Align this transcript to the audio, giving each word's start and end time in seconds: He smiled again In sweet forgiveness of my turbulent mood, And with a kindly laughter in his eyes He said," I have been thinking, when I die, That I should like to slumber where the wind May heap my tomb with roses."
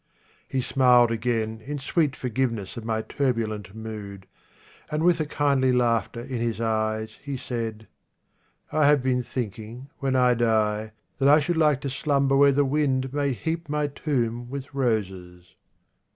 He 0.47 0.61
smiled 0.61 1.11
again 1.11 1.61
In 1.63 1.77
sweet 1.77 2.15
forgiveness 2.15 2.75
of 2.75 2.83
my 2.83 3.03
turbulent 3.03 3.75
mood, 3.75 4.25
And 4.89 5.03
with 5.03 5.19
a 5.19 5.27
kindly 5.27 5.71
laughter 5.71 6.21
in 6.21 6.39
his 6.39 6.59
eyes 6.59 7.19
He 7.21 7.37
said," 7.37 7.87
I 8.71 8.87
have 8.87 9.03
been 9.03 9.21
thinking, 9.21 9.91
when 9.99 10.15
I 10.15 10.33
die, 10.33 10.93
That 11.19 11.27
I 11.29 11.39
should 11.39 11.55
like 11.57 11.81
to 11.81 11.89
slumber 11.91 12.35
where 12.35 12.51
the 12.51 12.65
wind 12.65 13.13
May 13.13 13.33
heap 13.33 13.69
my 13.69 13.85
tomb 13.85 14.49
with 14.49 14.73
roses." 14.73 15.53